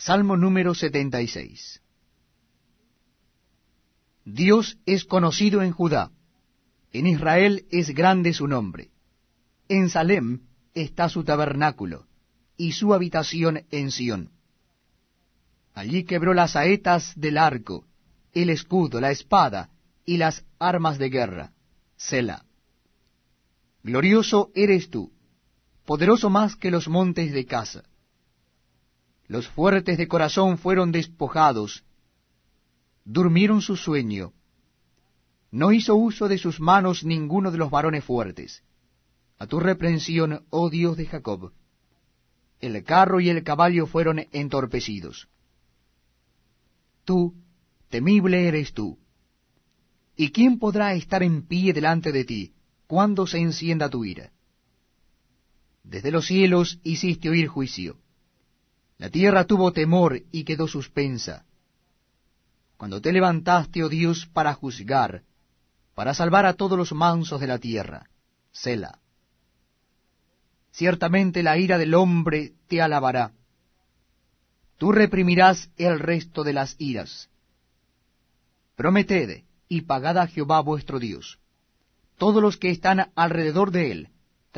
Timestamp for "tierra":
59.08-59.46, 67.58-68.10